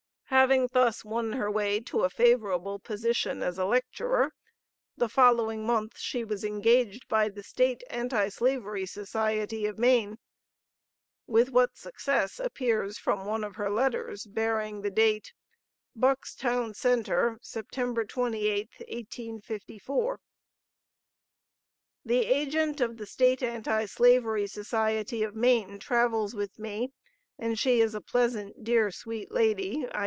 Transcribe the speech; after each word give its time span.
Having 0.31 0.69
thus 0.71 1.03
won 1.03 1.33
her 1.33 1.51
way 1.51 1.81
to 1.81 2.05
a 2.05 2.09
favorable 2.09 2.79
position 2.79 3.43
as 3.43 3.57
a 3.57 3.65
lecturer, 3.65 4.31
the 4.95 5.09
following 5.09 5.65
month 5.67 5.97
she 5.99 6.23
was 6.23 6.45
engaged 6.45 7.05
by 7.09 7.27
the 7.27 7.43
State 7.43 7.83
Anti 7.89 8.29
Slavery 8.29 8.85
Society 8.85 9.65
of 9.65 9.77
Maine, 9.77 10.19
with 11.27 11.49
what 11.49 11.75
success 11.75 12.39
appears 12.39 12.97
from 12.97 13.25
one 13.25 13.43
of 13.43 13.57
her 13.57 13.69
letters 13.69 14.25
bearing 14.25 14.81
date 14.93 15.33
Buckstown 15.97 16.73
Centre, 16.73 17.37
Sept. 17.43 18.07
28, 18.07 18.69
1854: 18.87 20.21
"The 22.05 22.19
agent 22.25 22.79
of 22.79 22.95
the 22.95 23.05
State 23.05 23.43
Anti 23.43 23.83
Slavery 23.85 24.47
Society 24.47 25.23
of 25.23 25.35
Maine 25.35 25.77
travels 25.77 26.33
with 26.33 26.57
me, 26.57 26.93
and 27.37 27.59
she 27.59 27.81
is 27.81 27.93
a 27.93 28.01
pleasant, 28.01 28.63
dear, 28.63 28.91
sweet 28.91 29.29
lady. 29.29 29.85